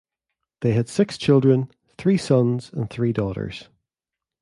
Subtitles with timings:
[0.61, 1.69] They had six children:
[1.99, 3.69] three sons and three daughters.